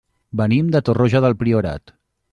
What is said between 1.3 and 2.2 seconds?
Priorat.